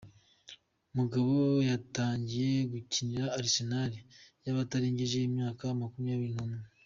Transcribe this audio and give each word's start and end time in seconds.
Mugabo 0.97 1.31
yatangiye 1.69 2.49
gukinira 2.71 3.25
Arsenal 3.39 3.91
y’abatarengeje 4.45 5.17
imyaka 5.29 5.63
Makumyabiri 5.79 6.33
Numwe 6.37 6.67